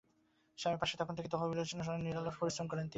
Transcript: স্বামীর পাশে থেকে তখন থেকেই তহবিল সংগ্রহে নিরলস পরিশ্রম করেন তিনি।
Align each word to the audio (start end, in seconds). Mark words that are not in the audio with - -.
স্বামীর 0.57 0.79
পাশে 0.81 0.91
থেকে 0.91 1.01
তখন 1.01 1.13
থেকেই 1.17 1.33
তহবিল 1.33 1.59
সংগ্রহে 1.63 2.03
নিরলস 2.05 2.35
পরিশ্রম 2.41 2.67
করেন 2.67 2.83
তিনি। 2.83 2.89